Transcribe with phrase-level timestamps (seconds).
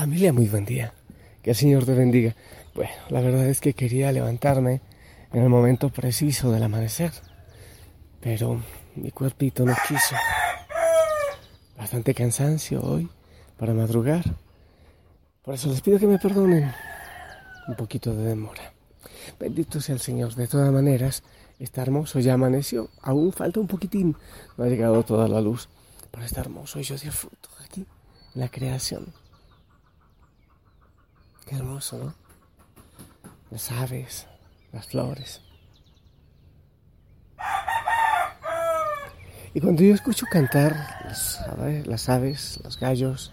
[0.00, 0.94] Familia, muy buen día.
[1.42, 2.34] Que el Señor te bendiga.
[2.74, 4.80] Bueno, la verdad es que quería levantarme
[5.30, 7.12] en el momento preciso del amanecer,
[8.18, 8.62] pero
[8.96, 10.16] mi cuerpito no quiso.
[11.76, 13.10] Bastante cansancio hoy
[13.58, 14.24] para madrugar.
[15.42, 16.72] Por eso les pido que me perdonen
[17.68, 18.72] un poquito de demora.
[19.38, 20.34] Bendito sea el Señor.
[20.34, 21.22] De todas maneras,
[21.58, 22.88] está hermoso, ya amaneció.
[23.02, 24.16] Aún falta un poquitín.
[24.56, 25.68] No ha llegado toda la luz.
[26.10, 27.84] Pero está hermoso y yo disfruto aquí,
[28.34, 29.12] en la creación.
[31.50, 32.14] Qué hermoso, ¿no?
[33.50, 34.28] Las aves,
[34.72, 35.40] las flores.
[39.52, 40.76] Y cuando yo escucho cantar
[41.86, 43.32] las aves, los gallos,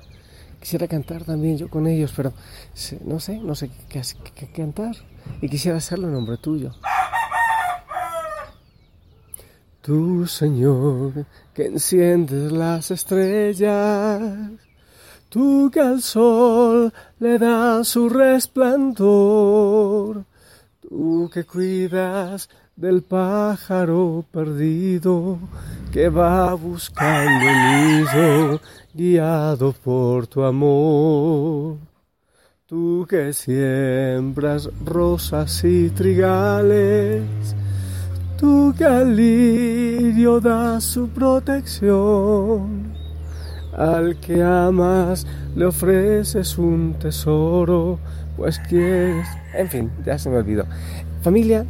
[0.59, 2.33] quisiera cantar también yo con ellos, pero
[3.05, 4.01] no sé, no sé qué,
[4.33, 4.95] qué cantar.
[5.39, 6.73] Y quisiera hacerlo en nombre tuyo.
[9.81, 14.66] Tú, Señor, que enciendes las estrellas
[15.29, 19.03] Tú que al sol le das su resplandor,
[20.81, 25.37] tú que cuidas del pájaro perdido
[25.91, 27.57] que va buscando el
[28.05, 28.61] nido
[28.93, 31.75] guiado por tu amor.
[32.65, 37.23] Tú que siembras rosas y trigales,
[38.37, 42.86] tú que al lirio das su protección
[43.77, 45.25] al que amas
[45.55, 47.99] le ofreces un tesoro,
[48.35, 49.27] pues quieres...
[49.53, 50.65] En fin, ya se me olvidó.
[51.21, 51.65] Familia,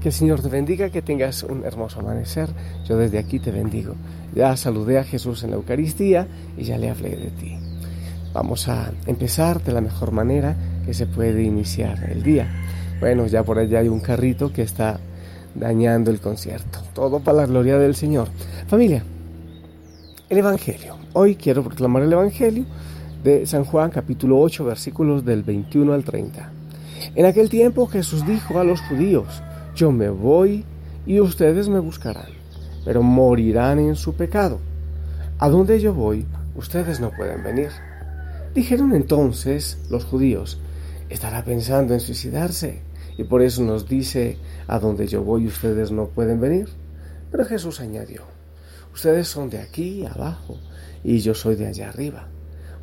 [0.00, 2.48] que el Señor te bendiga, que tengas un hermoso amanecer.
[2.88, 3.94] Yo desde aquí te bendigo.
[4.34, 7.58] Ya saludé a Jesús en la Eucaristía y ya le hablé de ti.
[8.32, 12.48] Vamos a empezar de la mejor manera que se puede iniciar el día.
[13.00, 15.00] Bueno, ya por allá hay un carrito que está
[15.54, 16.80] dañando el concierto.
[16.94, 18.28] Todo para la gloria del Señor.
[18.68, 19.02] Familia,
[20.30, 20.96] el Evangelio.
[21.12, 22.64] Hoy quiero proclamar el Evangelio
[23.24, 26.52] de San Juan capítulo 8 versículos del 21 al 30.
[27.16, 29.42] En aquel tiempo Jesús dijo a los judíos,
[29.74, 30.64] yo me voy
[31.04, 32.28] y ustedes me buscarán,
[32.84, 34.60] pero morirán en su pecado.
[35.40, 36.24] A donde yo voy,
[36.54, 37.70] ustedes no pueden venir.
[38.54, 40.60] Dijeron entonces los judíos,
[41.08, 42.82] estará pensando en suicidarse
[43.18, 46.68] y por eso nos dice, a donde yo voy ustedes no pueden venir.
[47.32, 48.22] Pero Jesús añadió,
[48.92, 50.58] Ustedes son de aquí abajo
[51.04, 52.28] y yo soy de allá arriba.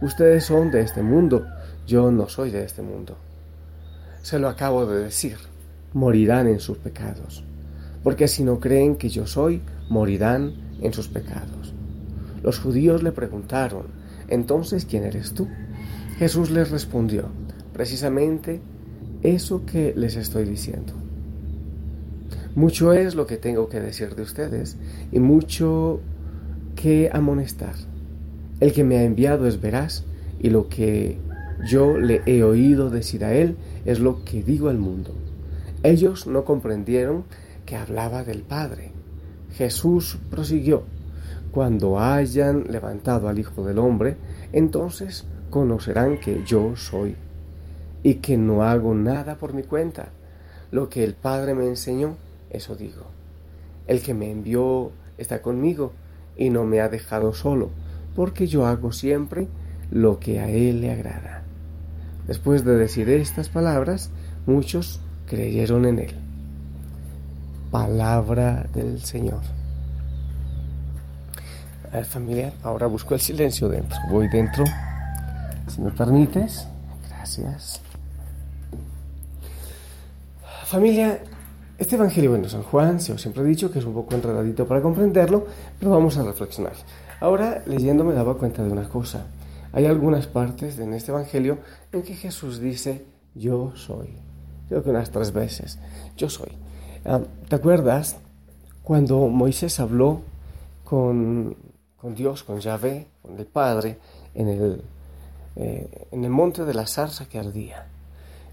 [0.02, 1.46] Ustedes son de este mundo,
[1.86, 3.18] yo no soy de este mundo.
[4.22, 5.38] Se lo acabo de decir,
[5.94, 7.44] morirán en sus pecados,
[8.04, 11.74] porque si no creen que yo soy, morirán en sus pecados.
[12.44, 13.88] Los judíos le preguntaron,
[14.28, 15.48] entonces, ¿quién eres tú?
[16.18, 17.30] Jesús les respondió,
[17.74, 18.62] precisamente
[19.24, 20.94] eso que les estoy diciendo.
[22.58, 24.78] Mucho es lo que tengo que decir de ustedes
[25.12, 26.00] y mucho
[26.76, 27.76] que amonestar.
[28.60, 30.06] El que me ha enviado es veraz
[30.40, 31.20] y lo que
[31.70, 35.14] yo le he oído decir a él es lo que digo al mundo.
[35.84, 37.26] Ellos no comprendieron
[37.68, 38.90] que hablaba del Padre.
[39.54, 40.82] Jesús prosiguió,
[41.52, 44.18] cuando hayan levantado al Hijo del Hombre,
[44.52, 47.18] entonces conocerán que yo soy
[48.02, 50.10] y que no hago nada por mi cuenta.
[50.72, 52.18] Lo que el Padre me enseñó,
[52.50, 53.06] eso digo.
[53.88, 55.94] El que me envió está conmigo
[56.36, 57.70] y no me ha dejado solo,
[58.16, 59.48] porque yo hago siempre
[59.92, 61.44] lo que a Él le agrada.
[62.28, 64.10] Después de decir estas palabras,
[64.46, 66.16] muchos creyeron en Él.
[67.72, 69.42] Palabra del Señor.
[71.92, 73.98] A ver, familia, ahora busco el silencio dentro.
[74.10, 74.66] Voy dentro.
[75.68, 76.68] Si me permites.
[77.10, 77.82] Gracias.
[80.66, 81.20] Familia,
[81.78, 84.68] este Evangelio, bueno, San Juan, se os siempre he dicho que es un poco enredadito
[84.68, 85.46] para comprenderlo,
[85.78, 86.74] pero vamos a reflexionar.
[87.20, 89.28] Ahora, leyendo me daba cuenta de una cosa.
[89.74, 91.60] Hay algunas partes en este Evangelio
[91.92, 93.06] en que Jesús dice,
[93.36, 94.10] yo soy.
[94.70, 95.78] Creo que unas tres veces,
[96.16, 96.50] yo soy.
[97.06, 98.18] Ah, ¿Te acuerdas
[98.84, 100.22] cuando Moisés habló
[100.84, 101.56] con,
[101.96, 104.00] con, Dios, con Yahvé, con el Padre,
[104.34, 104.82] en el,
[105.56, 107.88] eh, en el monte de la zarza que ardía?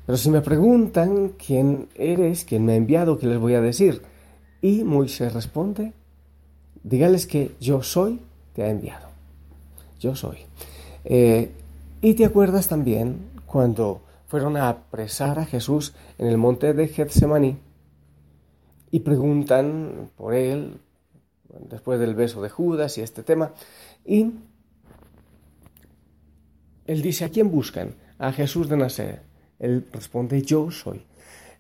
[0.07, 4.03] Pero si me preguntan quién eres, quién me ha enviado, ¿qué les voy a decir?
[4.61, 5.93] Y Moisés responde,
[6.83, 8.21] dígales que yo soy,
[8.55, 9.09] te ha enviado.
[9.99, 10.39] Yo soy.
[11.05, 11.51] Eh,
[12.03, 17.57] y te acuerdas también cuando fueron a apresar a Jesús en el monte de Getsemaní
[18.91, 20.79] y preguntan por él,
[21.71, 23.53] después del beso de Judas y este tema,
[24.05, 24.33] y
[26.87, 27.95] él dice, ¿a quién buscan?
[28.19, 29.34] A Jesús de Nazaret.
[29.59, 31.05] Él responde, yo soy.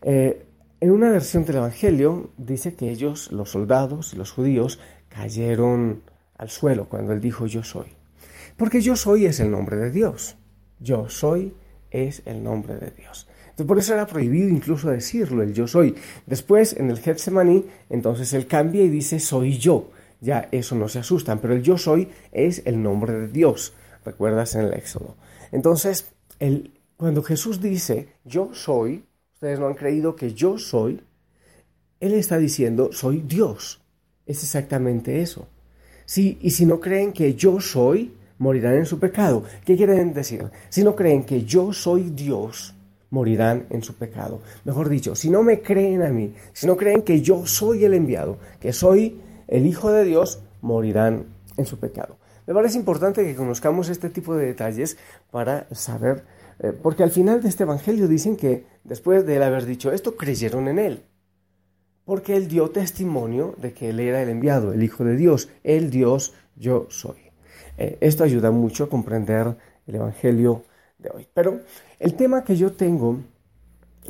[0.02, 0.46] Eh,
[0.80, 6.02] en una versión del Evangelio dice que ellos, los soldados y los judíos, cayeron
[6.36, 7.86] al suelo cuando él dijo yo soy.
[8.56, 10.36] Porque yo soy es el nombre de Dios.
[10.80, 11.54] Yo soy
[11.90, 13.28] es el nombre de Dios.
[13.44, 15.94] Entonces, por eso era prohibido incluso decirlo, el yo soy.
[16.26, 19.90] Después, en el Getsemaní, entonces él cambia y dice soy yo.
[20.20, 23.74] Ya eso no se asustan, pero el yo soy es el nombre de Dios.
[24.04, 25.16] ¿Recuerdas en el Éxodo?
[25.52, 29.04] Entonces, el, cuando Jesús dice yo soy,
[29.34, 31.00] ustedes no han creído que yo soy,
[32.00, 33.80] él está diciendo soy Dios.
[34.26, 35.46] Es exactamente eso.
[36.06, 39.44] Sí, y si no creen que yo soy, morirán en su pecado.
[39.64, 40.50] ¿Qué quieren decir?
[40.68, 42.74] Si no creen que yo soy Dios,
[43.10, 44.40] morirán en su pecado.
[44.64, 47.94] Mejor dicho, si no me creen a mí, si no creen que yo soy el
[47.94, 51.26] enviado, que soy el Hijo de Dios, morirán
[51.56, 52.16] en su pecado.
[52.46, 54.98] Me parece importante que conozcamos este tipo de detalles
[55.30, 56.24] para saber,
[56.60, 60.16] eh, porque al final de este Evangelio dicen que después de él haber dicho esto,
[60.16, 61.02] creyeron en él.
[62.04, 65.90] Porque él dio testimonio de que él era el enviado, el Hijo de Dios, el
[65.90, 67.16] Dios yo soy.
[67.78, 69.56] Eh, esto ayuda mucho a comprender
[69.86, 70.64] el Evangelio
[70.98, 71.28] de hoy.
[71.32, 71.60] Pero
[71.98, 73.20] el tema que yo tengo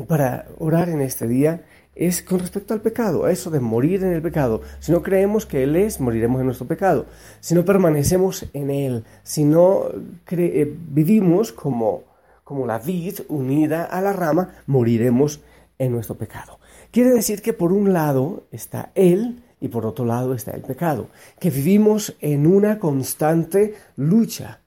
[0.09, 1.63] para orar en este día
[1.95, 4.63] es con respecto al pecado, a eso de morir en el pecado.
[4.81, 7.07] Si no creemos que Él es, moriremos en nuestro pecado.
[7.41, 9.85] Si no permanecemos en Él, si no
[10.31, 12.03] eh, vivimos como,
[12.45, 15.41] como la vid unida a la rama, moriremos
[15.79, 16.61] en nuestro pecado.
[16.91, 21.09] Quiere decir que por un lado está Él y por otro lado está el pecado,
[21.41, 24.61] que vivimos en una constante lucha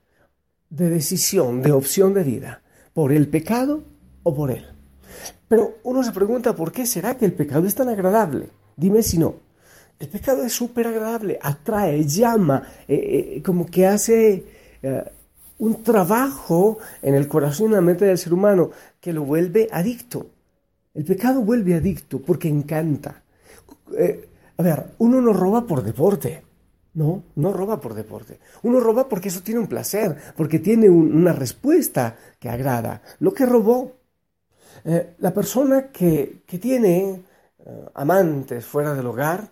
[0.69, 2.62] de decisión, de opción de vida,
[2.94, 3.83] por el pecado
[4.23, 4.65] o por Él.
[5.47, 8.50] Pero uno se pregunta, ¿por qué será que el pecado es tan agradable?
[8.75, 9.35] Dime si no.
[10.00, 14.44] El pecado es súper agradable, atrae, llama, eh, eh, como que hace
[14.83, 15.03] eh,
[15.59, 19.68] un trabajo en el corazón y en la mente del ser humano que lo vuelve
[19.71, 20.27] adicto.
[20.94, 23.24] El pecado vuelve adicto porque encanta.
[24.57, 26.44] a ver, uno no roba por deporte.
[26.94, 28.39] No, no roba por deporte.
[28.63, 33.04] Uno roba porque eso tiene un placer, porque tiene una respuesta que agrada.
[33.19, 33.98] Lo que robó
[34.83, 37.24] eh, la persona que, tiene
[37.59, 39.51] eh, amantes fuera del hogar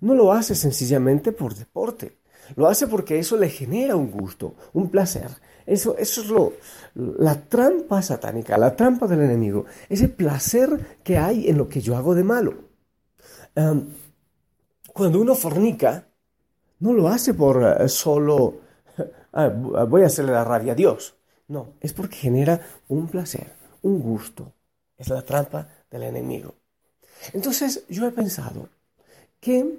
[0.00, 2.18] no lo hace sencillamente por deporte,
[2.56, 5.30] lo hace porque eso le genera un gusto, un placer.
[5.66, 6.52] Eso, eso es lo,
[6.94, 11.96] la trampa satánica, la trampa del enemigo, ese placer que hay en lo que yo
[11.96, 12.54] hago de malo.
[14.92, 16.06] cuando uno fornica,
[16.80, 18.60] no lo hace por eh, solo,
[19.88, 21.14] voy a hacerle la rabia a Dios.
[21.48, 23.52] No, es porque genera un placer,
[23.82, 24.52] un gusto,
[24.96, 26.54] es la trampa del enemigo.
[27.32, 28.68] Entonces yo he pensado
[29.40, 29.78] que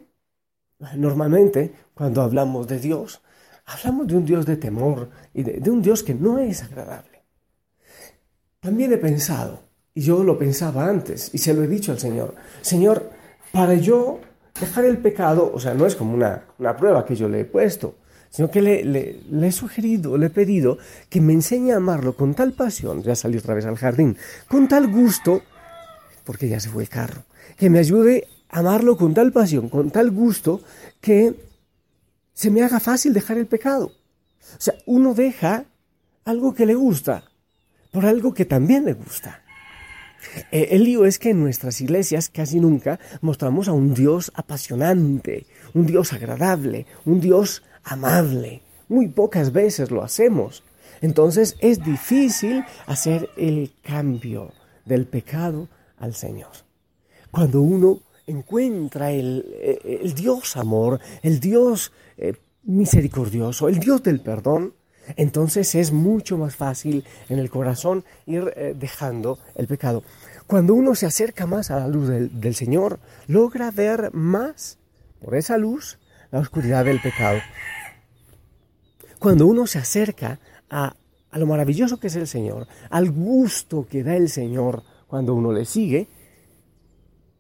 [0.96, 3.22] normalmente cuando hablamos de Dios,
[3.66, 7.24] hablamos de un Dios de temor y de, un Dios que no es agradable.
[8.60, 9.62] También he pensado,
[9.94, 13.10] y yo lo pensaba antes, y se lo he dicho al Señor, Señor,
[13.52, 14.20] para yo
[14.60, 17.46] dejar el pecado, o sea, no es como una, una prueba que yo le he
[17.46, 17.96] puesto,
[18.30, 20.78] sino que le, he sugerido, le he pedido
[21.10, 24.18] que me enseñe a amarlo con tal pasión, ya salí otra vez al jardín,
[24.50, 25.42] con tal gusto,
[26.26, 27.24] porque ya se fue el carro,
[27.56, 30.60] que me ayude a amarlo con tal pasión, con tal gusto,
[31.00, 31.34] que
[32.36, 33.94] se me haga fácil dejar el pecado.
[34.58, 35.66] O sea, uno deja
[36.26, 37.24] algo que le gusta
[37.92, 39.42] por algo que también le gusta.
[40.52, 45.48] Eh, el lío es que en nuestras iglesias casi nunca mostramos a un Dios apasionante,
[45.74, 48.62] un Dios agradable, un Dios amable.
[48.90, 50.64] Muy pocas veces lo hacemos.
[51.02, 54.52] Entonces es difícil hacer el cambio
[54.84, 56.52] del pecado al Señor.
[57.32, 64.74] Cuando uno encuentra el, Dios amor, el Dios eh, misericordioso, el Dios del perdón,
[65.18, 70.04] entonces es mucho más fácil en el corazón ir eh, dejando el pecado.
[70.48, 74.78] Cuando uno se acerca más a la luz del Señor, logra ver más
[75.20, 75.98] por esa luz
[76.32, 77.40] la oscuridad del pecado.
[79.20, 80.96] Cuando uno se acerca a,
[81.34, 85.66] lo maravilloso que es el Señor, al gusto que da el Señor cuando uno le
[85.66, 86.08] sigue,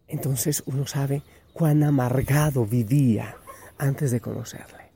[0.08, 1.22] entonces uno sabe
[1.53, 3.36] cuán amargado vivía
[3.77, 4.91] antes de conocerle.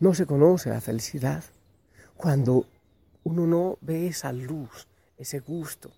[0.00, 1.44] No se conoce la felicidad
[2.16, 2.66] cuando
[3.24, 5.92] uno no ve esa luz, ese gusto,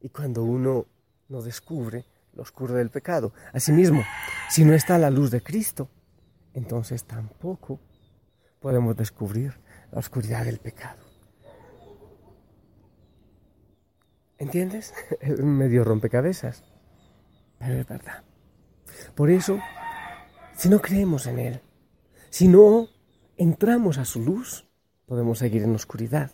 [0.00, 0.86] y cuando uno
[1.28, 3.32] no descubre lo oscuro del pecado.
[3.52, 4.02] Asimismo,
[4.48, 5.88] si no está la luz de Cristo,
[6.54, 7.80] entonces tampoco
[8.60, 9.58] podemos descubrir
[9.90, 11.02] la oscuridad del pecado.
[14.38, 14.92] ¿Entiendes?
[15.20, 16.64] Es medio rompecabezas,
[17.58, 18.24] pero es verdad.
[19.14, 19.60] Por eso,
[20.56, 21.60] si no creemos en Él,
[22.30, 22.88] si no
[23.36, 24.66] entramos a su luz,
[25.06, 26.30] podemos seguir en oscuridad.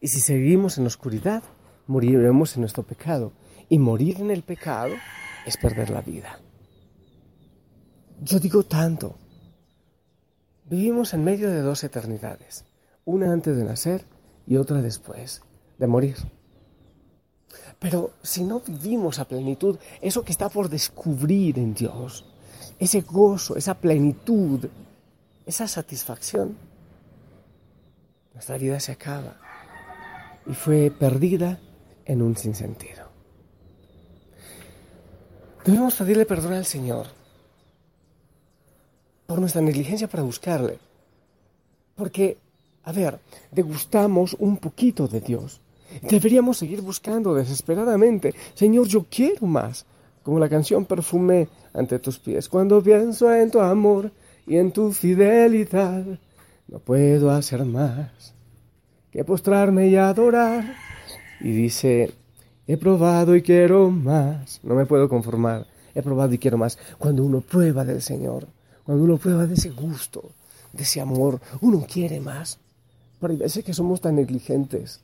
[0.00, 1.42] Y si seguimos en oscuridad,
[1.86, 3.32] moriremos en nuestro pecado.
[3.68, 4.94] Y morir en el pecado
[5.46, 6.40] es perder la vida.
[8.20, 9.16] Yo digo tanto,
[10.72, 12.64] Vivimos en medio de dos eternidades,
[13.04, 14.06] una antes de nacer
[14.46, 15.42] y otra después
[15.76, 16.16] de morir.
[17.78, 22.24] Pero si no vivimos a plenitud eso que está por descubrir en Dios,
[22.82, 24.68] ese gozo, esa plenitud,
[25.46, 26.56] esa satisfacción,
[28.34, 29.36] nuestra vida se acaba
[30.46, 31.60] y fue perdida
[32.04, 33.06] en un sinsentido.
[35.64, 37.06] Debemos pedirle perdón al Señor
[39.26, 40.80] por nuestra negligencia para buscarle.
[41.94, 42.36] Porque,
[42.82, 43.20] a ver,
[43.52, 45.60] degustamos un poquito de Dios.
[46.02, 48.34] Deberíamos seguir buscando desesperadamente.
[48.54, 49.86] Señor, yo quiero más.
[50.22, 52.48] Como la canción perfumé ante tus pies.
[52.48, 54.12] Cuando pienso en tu amor
[54.46, 56.04] y en tu fidelidad,
[56.68, 58.34] no puedo hacer más
[59.12, 60.74] que postrarme y adorar.
[61.40, 62.14] Y dice,
[62.66, 64.60] he probado y quiero más.
[64.62, 65.66] No me puedo conformar.
[65.94, 66.78] He probado y quiero más.
[66.98, 68.48] Cuando uno prueba del Señor,
[68.84, 70.32] cuando uno prueba de ese gusto,
[70.72, 72.58] de ese amor, uno quiere más.
[73.20, 75.02] Pero hay veces que somos tan negligentes,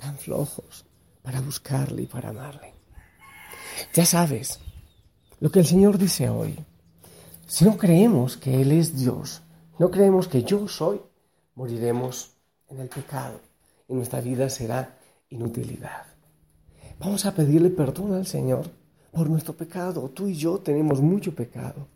[0.00, 0.84] tan flojos
[1.22, 2.73] para buscarle y para amarle.
[3.94, 4.60] Ya sabes
[5.40, 6.58] lo que el Señor dice hoy.
[7.46, 9.42] Si no creemos que Él es Dios,
[9.78, 11.00] no creemos que yo soy,
[11.54, 12.32] moriremos
[12.68, 13.40] en el pecado
[13.88, 16.06] y nuestra vida será inutilidad.
[16.98, 18.70] Vamos a pedirle perdón al Señor
[19.10, 20.08] por nuestro pecado.
[20.10, 21.86] Tú y yo tenemos mucho pecado.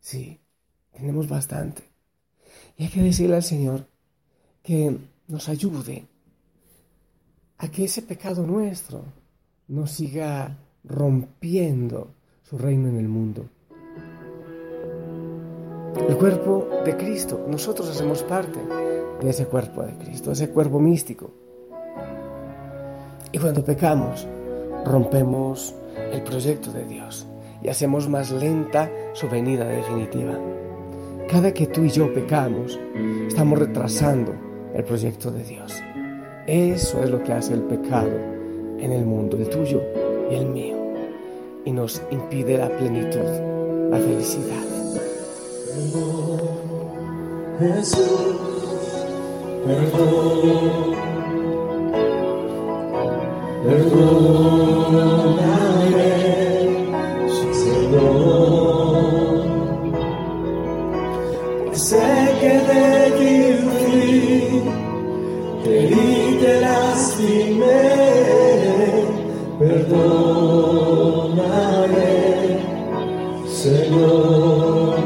[0.00, 0.40] Sí,
[0.92, 1.82] tenemos bastante.
[2.76, 3.86] Y hay que decirle al Señor
[4.62, 4.96] que
[5.28, 6.06] nos ayude
[7.58, 9.04] a que ese pecado nuestro
[9.68, 12.08] no siga rompiendo
[12.42, 13.44] su reino en el mundo.
[16.08, 18.58] El cuerpo de Cristo, nosotros hacemos parte
[19.20, 21.30] de ese cuerpo de Cristo, ese cuerpo místico.
[23.32, 24.26] Y cuando pecamos,
[24.84, 25.74] rompemos
[26.12, 27.26] el proyecto de Dios
[27.62, 30.38] y hacemos más lenta su venida definitiva.
[31.28, 32.78] Cada que tú y yo pecamos,
[33.28, 34.32] estamos retrasando
[34.74, 35.74] el proyecto de Dios.
[36.46, 38.10] Eso es lo que hace el pecado
[38.78, 39.82] en el mundo, el tuyo
[40.30, 40.76] y el mío,
[41.64, 43.18] y nos impide la plenitud,
[43.90, 44.64] la felicidad.
[47.58, 47.98] Jesús,
[49.66, 50.94] perdón,
[53.64, 55.10] perdóname,
[57.52, 58.70] Señor.
[61.72, 62.08] Sé
[62.40, 63.40] que de ti
[65.64, 67.49] te di, te lastimé,
[69.90, 71.50] perdóname,
[73.48, 74.96] Señor.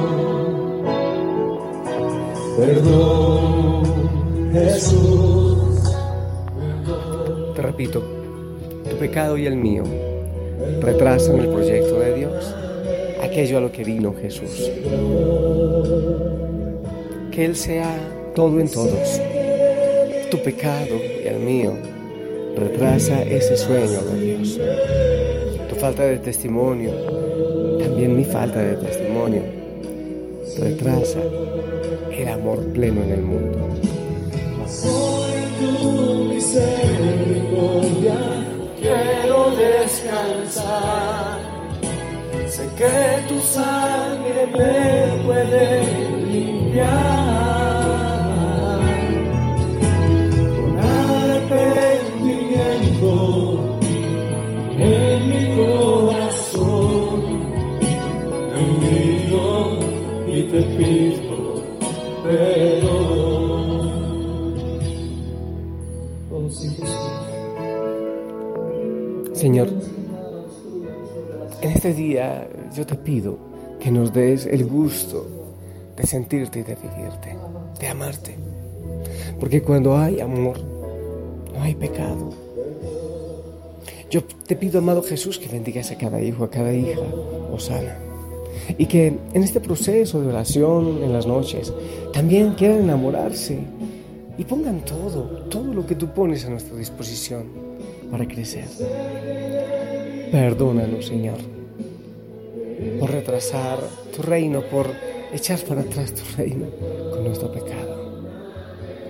[2.58, 3.82] Perdón,
[4.52, 5.92] Jesús.
[7.54, 8.02] Te repito,
[8.88, 9.84] tu pecado y el mío
[10.80, 12.54] retrasan el proyecto de Dios,
[13.22, 14.70] aquello a lo que vino Jesús.
[17.32, 17.88] Que Él sea
[18.34, 19.20] todo en todos.
[20.30, 21.93] Tu pecado y el mío
[22.56, 24.60] retrasa ese sueño de Dios.
[25.68, 26.92] Tu falta de testimonio,
[27.78, 29.42] también mi falta de testimonio,
[30.58, 31.20] retrasa
[32.12, 33.58] el amor pleno en el mundo.
[35.58, 38.14] tu misericordia
[38.80, 41.38] quiero descansar.
[42.48, 45.82] Sé que tu sangre me puede
[46.30, 47.33] limpiar.
[69.32, 69.68] Señor,
[71.60, 73.38] en este día yo te pido
[73.78, 75.26] que nos des el gusto
[75.96, 77.36] de sentirte y de vivirte,
[77.78, 78.36] de amarte.
[79.38, 80.58] Porque cuando hay amor,
[81.52, 82.30] no hay pecado.
[84.10, 87.00] Yo te pido, amado Jesús, que bendigas a cada hijo, a cada hija,
[87.52, 88.13] Osana.
[88.78, 91.72] Y que en este proceso de oración en las noches
[92.12, 93.58] también quieran enamorarse
[94.36, 97.44] y pongan todo, todo lo que tú pones a nuestra disposición
[98.10, 98.66] para crecer.
[100.30, 101.38] Perdónanos, Señor,
[102.98, 103.78] por retrasar
[104.14, 104.88] tu reino, por
[105.32, 106.66] echar para atrás tu reino
[107.12, 107.94] con nuestro pecado.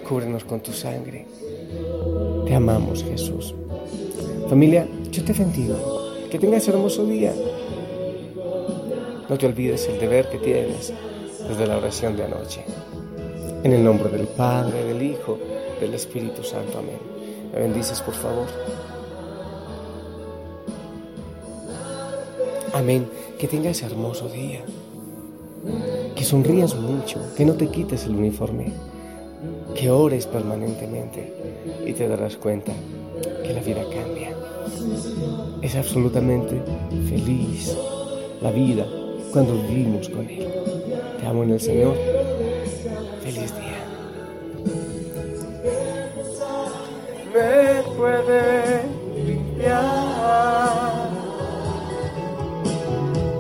[0.07, 1.27] Cúbrenos con tu sangre.
[2.47, 3.55] Te amamos, Jesús.
[4.49, 6.13] Familia, yo te bendigo.
[6.31, 7.33] Que tengas hermoso día.
[9.29, 10.93] No te olvides el deber que tienes
[11.49, 12.65] desde la oración de anoche.
[13.63, 15.39] En el nombre del Padre, del Hijo,
[15.81, 16.79] del Espíritu Santo.
[16.79, 16.99] Amén.
[17.53, 18.47] Me bendices, por favor.
[22.75, 23.09] Amén.
[23.39, 24.61] Que tengas hermoso día.
[26.15, 27.19] Que sonrías mucho.
[27.35, 28.73] Que no te quites el uniforme.
[29.75, 31.35] que ores permanentemente
[31.85, 32.73] y te darás cuenta
[33.43, 34.31] que la vida cambia.
[35.63, 36.63] Es absolutamente
[37.09, 37.77] feliz
[38.41, 38.87] la vida
[39.35, 40.49] cuando vivimos con Él.
[41.19, 41.97] Te amo en el Señor.
[43.21, 43.85] Feliz día.
[47.35, 48.83] Me puede
[49.27, 51.11] limpiar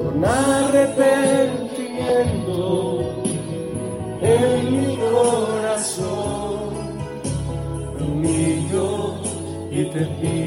[0.02, 3.02] con arrepentimiento
[4.20, 6.74] en mi corazón.
[8.00, 9.14] Humillo
[9.70, 10.43] y te pido.